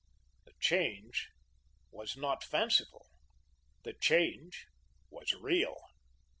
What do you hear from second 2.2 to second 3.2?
fanciful.